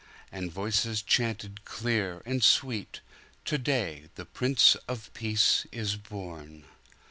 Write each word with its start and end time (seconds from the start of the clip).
"And 0.31 0.51
voices 0.51 1.03
chanted 1.03 1.63
clear 1.63 2.23
and 2.25 2.43
sweet,"To 2.43 3.59
day 3.59 4.09
the 4.15 4.25
Prince 4.25 4.73
of 4.87 5.13
Peace 5.13 5.67
is 5.71 5.95
born!"" 5.95 6.65